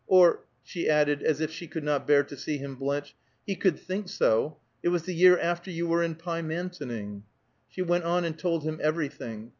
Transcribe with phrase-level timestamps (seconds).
[0.07, 3.15] Or," she added, as if she could not bear to see him blench,
[3.45, 4.57] "he could think so.
[4.81, 7.21] It was the year after you were in Pymantoning."
[7.69, 9.49] She went on and told him everything.